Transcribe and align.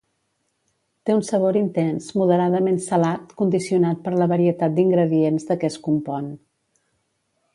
Té 1.07 1.15
un 1.17 1.19
sabor 1.27 1.59
intens 1.61 2.07
moderadament 2.21 2.79
salat 2.87 3.35
condicionat 3.43 4.01
per 4.07 4.15
la 4.23 4.29
varietat 4.33 4.75
d'ingredients 4.79 5.47
de 5.51 5.59
què 5.65 5.73
es 5.75 5.79
compon. 5.89 6.33